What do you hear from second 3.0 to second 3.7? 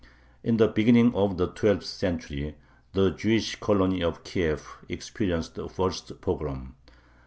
Jewish